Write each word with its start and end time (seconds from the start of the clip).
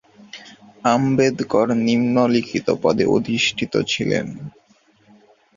আম্বেদকর 0.85 1.67
নিম্নলিখিত 1.85 2.67
পদে 2.83 3.05
অধিষ্ঠিত 3.15 3.73
ছিলেন, 3.87 4.25